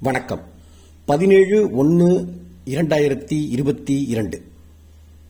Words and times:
வணக்கம். 0.00 0.40
பதினேழு 1.04 1.70
ஒன்று 1.72 2.36
இரண்டாயிரத்தி 2.66 3.48
இருபத்தி 3.48 4.02
இரண்டு. 4.02 4.42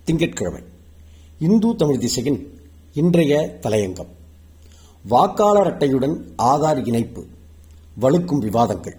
திங்கட்கிழமை. 0.05 0.63
இந்து 1.39 1.77
தமிழ் 1.77 1.99
திசையின் 1.99 2.61
இன்றைய 2.95 3.59
தலையங்கம். 3.63 4.07
வாக்காளர் 5.09 5.77
அட்டையுடன் 5.77 6.17
ஆதார் 6.39 6.87
இணைப்பு. 6.87 7.25
வலுக்கும் 8.01 8.39
விவாதங்கள். 8.39 8.97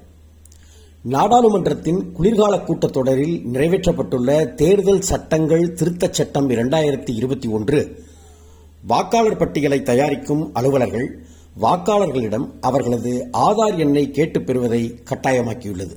நாடாளுமன்றத்தின் 1.01 2.11
குளிர்கால 2.11 2.57
கூட்டத்தொடரில் 2.57 3.41
நிறைவேற்றப்பட்டுள்ள 3.53 4.53
தேர்தல் 4.53 5.01
சட்டங்கள் 5.01 5.73
திருத்தச் 5.73 6.13
சட்டம் 6.13 6.49
இரண்டாயிரத்தி 6.49 7.15
இருபத்தி 7.15 7.47
ஒன்று. 7.47 8.03
வாக்காளர் 8.87 9.37
பட்டியலை 9.37 9.83
தயாரிக்கும் 9.83 10.53
அலுவலர்கள் 10.53 11.25
வாக்காளர்களிடம் 11.61 12.47
அவர்களது 12.61 13.27
ஆதார் 13.33 13.77
எண்ணை 13.77 14.11
கேட்டுப் 14.11 14.45
பெறுவதை 14.45 14.99
கட்டாயமாக்கியுள்ளது. 15.03 15.95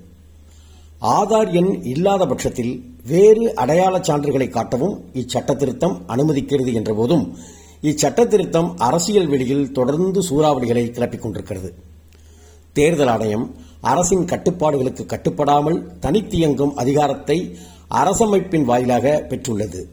ஆதார் 1.01 1.53
எண் 1.53 1.83
இல்லாத 1.83 2.27
பட்சத்தில் 2.27 2.95
வேறு 3.07 3.55
அடையாளச் 3.55 4.11
சான்றுகளை 4.11 4.49
காட்டவும் 4.49 5.01
இச்சட்ட 5.13 5.57
திருத்தம் 5.57 6.03
அனுமதிக்கிறது 6.09 6.73
என்றபோதும் 6.73 7.35
இச்சட்ட 7.83 8.27
திருத்தம் 8.27 8.77
அரசியல் 8.79 9.27
வெளியில் 9.27 9.73
தொடர்ந்து 9.73 10.21
சூறாவளிகளை 10.21 10.91
கிளப்பிக் 10.91 11.23
கொண்டிருக்கிறது. 11.23 11.75
தேர்தல் 12.73 13.07
ஆணையம் 13.07 13.55
அரசின் 13.81 14.25
கட்டுப்பாடுகளுக்கு 14.25 15.07
கட்டுப்படாமல் 15.07 15.91
தனித்தியங்கும் 16.01 16.73
அதிகாரத்தை 16.75 17.57
அரசமைப்பின் 17.91 18.65
வாயிலாக 18.65 19.27
பெற்றுள்ளது. 19.29 19.85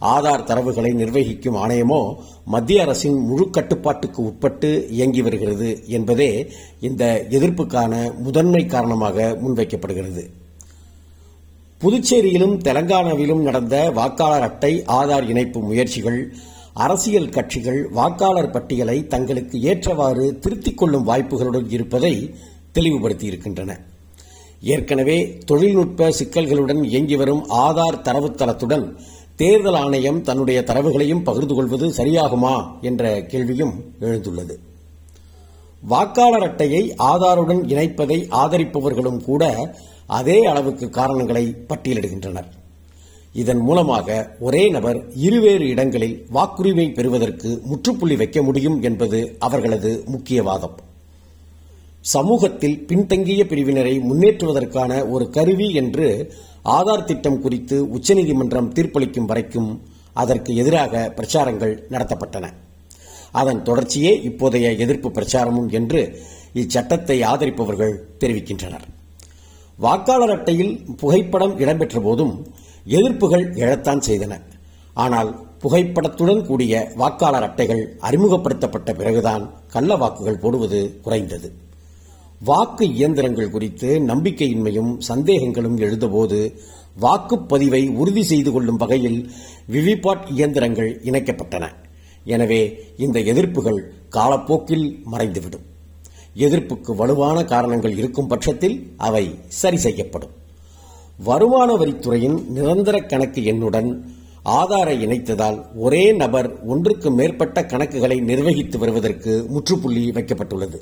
ஆதார் 0.00 0.44
தரவுகளை 0.44 0.94
நிர்வகிக்கும் 0.94 1.54
ஆணையமோ 1.54 2.14
மத்திய 2.44 2.82
அரசின் 2.82 3.18
முழு 3.18 3.50
கட்டுப்பாட்டுக்கு 3.50 4.24
உட்பட்டு 4.24 4.86
இயங்கி 4.90 5.22
வருகிறது 5.22 5.82
என்பதே 5.86 6.50
இந்த 6.80 7.26
எதிர்ப்புக்கான 7.30 8.18
முதன்மை 8.18 8.66
காரணமாக 8.66 9.38
முன்வைக்கப்படுகிறது. 9.42 10.24
புதுச்சேரியிலும் 11.80 12.58
தெலங்கானாவிலும் 12.58 13.42
நடந்த 13.42 13.90
வாக்காளர் 13.90 14.42
அட்டை 14.42 14.82
ஆதார் 14.86 15.28
இணைப்பு 15.28 15.60
முயற்சிகள் 15.60 16.32
அரசியல் 16.72 17.28
கட்சிகள் 17.28 17.88
வாக்காளர் 17.88 18.50
பட்டியலை 18.50 19.06
தங்களுக்கு 19.06 19.60
ஏற்றவாறு 19.60 20.38
திருத்திக் 20.38 20.76
கொள்ளும் 20.76 21.08
வாய்ப்புகளுடன் 21.08 21.66
இருப்பதை 21.68 22.34
தெளிவுபடுத்தியிருக்கின்றன. 22.74 23.80
ஏற்கனவே 24.60 25.38
தொழில்நுட்ப 25.46 26.08
சிக்கல்களுடன் 26.08 26.84
இயங்கி 26.84 27.16
வரும் 27.16 27.46
ஆதார் 27.48 28.02
தரவுத்தளத்துடன் 28.02 28.96
தேர்தல் 29.36 29.74
ஆணையம் 29.74 30.22
தன்னுடைய 30.22 30.62
தரவுகளையும் 30.66 31.22
பகிர்ந்து 31.22 31.54
கொள்வது 31.54 31.86
சரியாகுமா 31.88 32.80
என்ற 32.80 33.22
கேள்வியும் 33.22 33.74
எழுந்துள்ளது. 34.00 34.54
வாக்காளர் 35.82 36.42
அட்டையை 36.42 36.94
ஆதாருடன் 36.98 37.60
இணைப்பதை 37.72 38.18
ஆதரிப்பவர்களும் 38.30 39.20
கூட 39.24 39.74
அதே 40.06 40.44
அளவுக்கு 40.44 40.90
காரணங்களை 40.90 41.54
பட்டியலிடுகின்றனர். 41.68 42.48
இதன் 43.32 43.60
மூலமாக 43.60 44.36
ஒரே 44.40 44.68
நபர் 44.68 44.98
இருவேறு 45.14 45.66
இடங்களில் 45.68 46.26
வாக்குரிமை 46.34 46.94
பெறுவதற்கு 46.94 47.60
முற்றுப்புள்ளி 47.64 48.16
வைக்க 48.16 48.42
முடியும் 48.42 48.82
என்பது 48.82 49.36
அவர்களது 49.38 50.02
முக்கிய 50.06 50.42
வாதம் 50.42 50.76
சமூகத்தில் 52.14 52.76
பின்தங்கிய 52.88 53.42
பிரிவினரை 53.50 53.94
முன்னேற்றுவதற்கான 54.08 54.92
ஒரு 55.10 55.24
கருவி 55.30 55.68
என்று 55.72 56.08
ஆதார் 56.76 57.04
திட்டம் 57.04 57.40
குறித்து 57.40 57.76
உச்சநீதிமன்றம் 57.96 58.72
தீர்ப்பளிக்கும் 58.72 59.28
வரைக்கும் 59.30 59.70
அதற்கு 60.12 60.50
எதிராக 60.54 61.12
பிரச்சாரங்கள் 61.16 61.74
நடத்தப்பட்டன. 61.90 62.46
அதன் 63.32 63.62
தொடர்ச்சியே 63.62 64.12
இப்போதைய 64.28 64.66
எதிர்ப்பு 64.84 65.08
பிரச்சாரமும் 65.08 65.68
என்று 65.78 66.00
இச்சட்டத்தை 66.54 67.16
ஆதரிப்பவர்கள் 67.32 67.94
தெரிவிக்கின்றனர். 68.20 68.86
வாக்காளர் 69.78 70.34
அட்டையில் 70.36 70.74
புகைப்படம் 71.00 71.58
இடம்பெற்ற 71.58 72.00
போதும் 72.00 72.34
எதிர்ப்புகள் 72.96 73.46
எழத்தான் 73.64 74.02
செய்தன. 74.08 74.34
ஆனால் 74.94 75.30
புகைப்படத்துடன் 75.62 76.42
கூடிய 76.46 76.74
வாக்காளர் 76.96 77.46
அட்டைகள் 77.48 77.84
அறிமுகப்படுத்தப்பட்ட 78.00 78.90
பிறகுதான் 78.94 79.44
கள்ள 79.74 79.96
வாக்குகள் 79.96 80.42
போடுவது 80.44 80.80
குறைந்தது. 81.02 81.48
வாக்கு 82.40 82.84
இயந்திரங்கள் 82.94 83.50
குறித்து 83.50 83.98
நம்பிக்கையின்மையும் 84.00 84.96
சந்தேகங்களும் 84.98 85.78
எழுந்தபோது 85.78 86.60
வாக்குப்பதிவை 87.00 87.94
உறுதி 87.94 88.22
செய்து 88.22 88.52
கொள்ளும் 88.52 88.76
வகையில் 88.76 89.30
விவிபாட் 89.70 90.30
இயந்திரங்கள் 90.30 91.00
இணைக்கப்பட்டன. 91.04 91.64
எனவே 92.24 92.84
இந்த 92.96 93.20
எதிர்ப்புகள் 93.20 93.80
காலப்போக்கில் 94.08 95.02
மறைந்துவிடும். 95.04 95.64
எதிர்ப்புக்கு 96.36 96.94
வலுவான 96.94 97.44
காரணங்கள் 97.44 97.96
இருக்கும் 97.96 98.26
பட்சத்தில் 98.26 98.92
அவை 98.96 99.34
சரி 99.48 99.76
செய்யப்படும். 99.76 100.30
வருமான 101.18 101.74
வரித்துறையின் 101.74 102.46
நிரந்தர 102.48 103.00
கணக்கு 103.00 103.40
எண்ணுடன் 103.40 104.02
ஆதாரை 104.44 104.96
இணைத்ததால் 105.06 105.60
ஒரே 105.74 106.12
நபர் 106.12 106.64
ஒன்றுக்கு 106.64 107.10
மேற்பட்ட 107.10 107.60
கணக்குகளை 107.62 108.20
நிர்வகித்து 108.20 108.78
வருவதற்கு 108.78 109.46
முற்றுப்புள்ளி 109.48 110.10
வைக்கப்பட்டுள்ளது. 110.10 110.80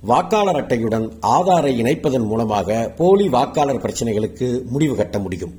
வாக்காளர் 0.00 0.66
அட்டையுடன் 0.66 1.10
ஆதாரை 1.22 1.76
இணைப்பதன் 1.76 2.26
மூலமாக 2.26 2.92
போலி 2.96 3.28
வாக்காளர் 3.28 3.80
பிரச்சினைகளுக்கு 3.80 4.64
முடிவு 4.64 4.96
கட்ட 4.96 5.18
முடியும். 5.18 5.54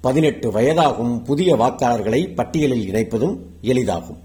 பதினெட்டு 0.00 0.50
வயதாகும் 0.50 1.24
புதிய 1.24 1.56
வாக்காளர்களை 1.56 2.34
பட்டியலில் 2.34 2.90
இணைப்பதும் 2.90 3.38
எளிதாகும். 3.62 4.18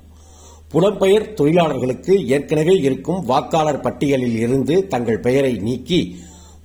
புலம்பெயர் 0.72 1.34
தொழிலாளர்களுக்கு 1.34 2.28
ஏற்கனவே 2.28 2.74
இருக்கும் 2.74 3.26
வாக்காளர் 3.26 3.80
பட்டியலில் 3.80 4.36
இருந்து 4.36 4.88
தங்கள் 4.88 5.20
பெயரை 5.20 5.58
நீக்கி 5.58 6.16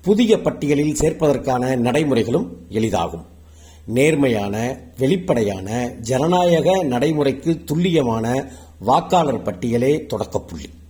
புதிய 0.03 0.41
பட்டியலில் 0.41 0.97
சேர்ப்பதற்கான 1.01 1.77
நடைமுறைகளும் 1.77 2.57
எளிதாகும். 2.71 3.25
நேர்மையான 3.87 4.79
வெளிப்படையான 4.99 5.93
ஜனநாயக 6.01 6.83
நடைமுறைக்கு 6.83 7.65
துல்லியமான 7.65 8.49
வாக்காளர் 8.79 9.43
பட்டியலே 9.43 10.07
தொடக்கப்புள்ளி. 10.15 10.85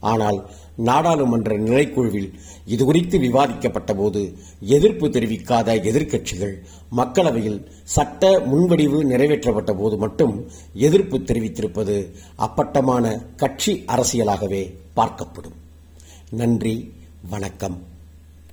ஆனால் 0.00 0.50
நாடாளுமன்ற 0.76 1.56
நிலைக்குழுவில் 1.58 2.32
இதுகுறித்து 2.68 3.16
விவாதிக்கப்பட்டபோது 3.18 4.34
எதிர்ப்பு 4.60 5.08
தெரிவிக்காத 5.08 5.74
எதிர்க்கட்சிகள் 5.74 6.54
மக்களவையில் 6.96 7.66
சட்ட 7.82 8.38
முன்வடிவு 8.38 9.04
நிறைவேற்றப்பட்ட 9.04 9.72
போது 9.72 9.96
மட்டும் 9.96 10.48
எதிர்ப்பு 10.74 11.18
தெரிவித்திருப்பது 11.18 12.12
அப்பட்டமான 12.36 13.22
கட்சி 13.36 13.84
அரசியலாகவே 13.86 14.74
பார்க்கப்படும். 14.96 15.58
நன்றி 16.30 16.92
வணக்கம். 17.30 17.98